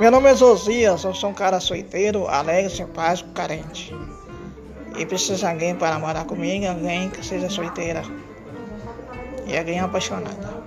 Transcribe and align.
Meu 0.00 0.10
nome 0.10 0.30
é 0.30 0.34
Josias, 0.34 1.04
eu 1.04 1.14
sou 1.14 1.28
um 1.28 1.34
cara 1.34 1.60
solteiro, 1.60 2.26
alegre, 2.26 2.74
simpático, 2.74 3.28
carente. 3.34 3.94
E 4.96 5.04
preciso 5.04 5.40
de 5.40 5.44
alguém 5.44 5.74
para 5.74 5.98
morar 5.98 6.24
comigo, 6.24 6.66
alguém 6.66 7.10
que 7.10 7.22
seja 7.22 7.50
solteira. 7.50 8.02
E 9.46 9.58
alguém 9.58 9.78
apaixonada. 9.78 10.62